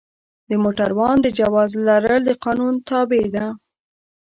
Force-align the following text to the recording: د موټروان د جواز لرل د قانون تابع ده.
د 0.49 0.51
موټروان 0.63 1.15
د 1.21 1.27
جواز 1.39 1.71
لرل 1.87 2.21
د 2.25 2.31
قانون 2.43 2.75
تابع 2.89 3.25
ده. 3.35 3.45